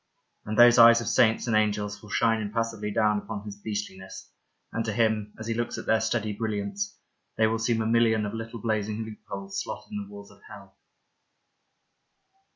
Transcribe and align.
And 0.47 0.57
those 0.57 0.79
eyes 0.79 0.99
of 0.99 1.07
saints 1.07 1.45
and 1.45 1.55
angels 1.55 2.01
will 2.01 2.09
shine 2.09 2.41
impassively 2.41 2.89
down 2.89 3.19
upon 3.19 3.43
his 3.43 3.55
beastliness, 3.57 4.31
and 4.73 4.83
to 4.85 4.91
him, 4.93 5.35
as 5.37 5.45
he 5.45 5.53
looks 5.53 5.77
at 5.77 5.85
their 5.85 6.01
steady 6.01 6.33
brilliance, 6.33 6.97
they 7.37 7.45
will 7.45 7.59
seem 7.59 7.83
a 7.83 7.85
million 7.85 8.25
of 8.25 8.33
little 8.33 8.59
blazing 8.59 9.03
loopholes 9.03 9.61
slotted 9.61 9.91
in 9.91 9.97
the 10.03 10.09
walls 10.09 10.31
of 10.31 10.41
hell. 10.47 10.75